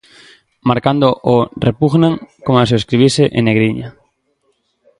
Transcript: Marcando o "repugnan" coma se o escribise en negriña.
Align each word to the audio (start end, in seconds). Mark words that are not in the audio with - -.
Marcando 0.69 1.07
o 1.33 1.35
"repugnan" 1.67 2.13
coma 2.45 2.67
se 2.67 2.75
o 2.75 2.79
escribise 2.81 3.23
en 3.37 3.43
negriña. 3.49 3.87